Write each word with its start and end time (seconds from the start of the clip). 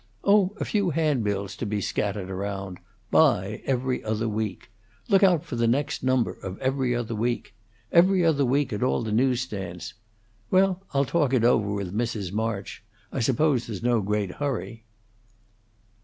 "Oh, 0.23 0.55
a 0.59 0.65
few 0.65 0.89
handbills 0.89 1.55
to 1.57 1.65
be 1.67 1.79
scattered 1.79 2.31
around: 2.31 2.79
'Buy 3.11 3.61
"Every 3.65 4.03
Other 4.03 4.27
Week",' 4.27 4.71
'Look 5.09 5.21
out 5.21 5.45
for 5.45 5.55
the 5.55 5.67
next 5.67 6.03
number 6.03 6.31
of 6.41 6.57
"Every 6.57 6.95
Other 6.95 7.13
Week,"' 7.13 7.53
"'Every 7.91 8.25
Other 8.25 8.43
Week' 8.43 8.73
at 8.73 8.81
all 8.81 9.03
the 9.03 9.11
news 9.11 9.41
stands.' 9.41 9.93
Well, 10.49 10.81
I'll 10.91 11.05
talk 11.05 11.33
it 11.35 11.43
over 11.43 11.71
with 11.71 11.93
Mrs. 11.93 12.31
March. 12.31 12.83
I 13.11 13.19
suppose 13.19 13.67
there's 13.67 13.83
no 13.83 14.01
great 14.01 14.31
hurry." 14.31 14.85